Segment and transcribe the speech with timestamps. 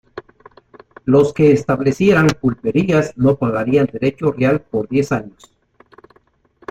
[1.05, 5.55] Los que establecieran pulperías no pagarían derecho real por diez años.